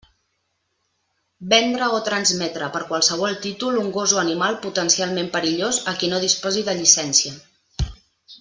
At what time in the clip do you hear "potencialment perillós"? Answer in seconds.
4.67-5.83